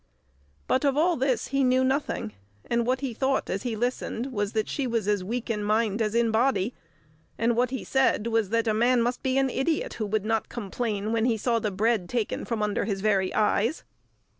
[0.67, 2.33] But of all this he knew nothing,
[2.65, 6.01] and what he thought, as he listened, was that she was as weak in mind
[6.01, 6.73] as in body;
[7.37, 10.49] and what he said was that a man must be an idiot who would not
[10.49, 13.83] complain when he saw the bread taken from under his very eyes!